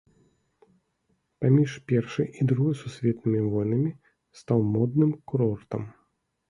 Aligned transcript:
Паміж 1.43 1.75
першай 1.93 2.27
і 2.39 2.49
другой 2.53 2.75
сусветнымі 2.81 3.41
войнамі 3.53 3.95
стаў 4.43 4.59
модным 4.75 5.11
курортам. 5.31 5.81